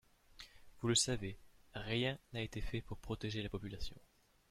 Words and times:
Vous 0.79 0.87
le 0.87 0.95
savez, 0.95 1.37
rien 1.75 2.17
n’a 2.33 2.41
été 2.41 2.59
fait 2.59 2.81
pour 2.81 2.97
protéger 2.97 3.43
la 3.43 3.49
population. 3.49 3.95